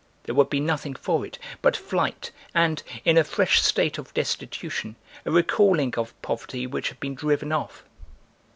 [0.23, 4.95] There would be nothing for it but flight and, in a fresh state of destitution,
[5.27, 7.83] a recalling of poverty which had been driven off.